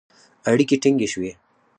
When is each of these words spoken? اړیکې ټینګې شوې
اړیکې 0.51 0.75
ټینګې 0.81 1.07
شوې 1.13 1.31